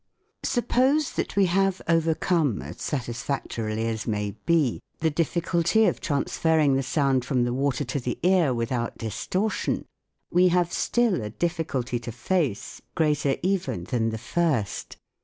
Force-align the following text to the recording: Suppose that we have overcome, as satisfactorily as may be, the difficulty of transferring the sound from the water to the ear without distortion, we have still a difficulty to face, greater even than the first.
Suppose 0.45 1.11
that 1.11 1.35
we 1.35 1.45
have 1.45 1.79
overcome, 1.87 2.63
as 2.63 2.81
satisfactorily 2.81 3.85
as 3.85 4.07
may 4.07 4.31
be, 4.47 4.81
the 4.97 5.11
difficulty 5.11 5.85
of 5.85 6.01
transferring 6.01 6.73
the 6.73 6.81
sound 6.81 7.23
from 7.23 7.43
the 7.43 7.53
water 7.53 7.83
to 7.83 7.99
the 7.99 8.17
ear 8.23 8.51
without 8.51 8.97
distortion, 8.97 9.85
we 10.31 10.47
have 10.47 10.73
still 10.73 11.21
a 11.21 11.29
difficulty 11.29 11.99
to 11.99 12.11
face, 12.11 12.81
greater 12.95 13.37
even 13.43 13.83
than 13.83 14.09
the 14.09 14.17
first. 14.17 14.97